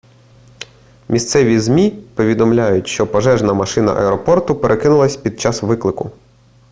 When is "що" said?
2.87-3.07